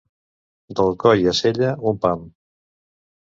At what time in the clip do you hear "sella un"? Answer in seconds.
1.41-2.01